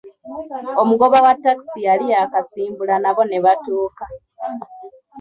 [0.81, 4.05] Omugoba wa takisi yali yakasimbula nabo ne batuuka.